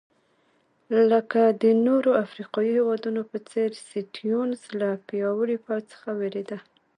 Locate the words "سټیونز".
3.87-4.59